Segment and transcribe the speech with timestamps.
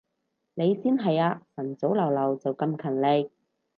[0.55, 3.29] 你先係啊，晨早流流就咁勤力